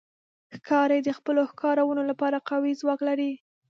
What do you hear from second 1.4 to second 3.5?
ښکارونو لپاره قوي ځواک لري.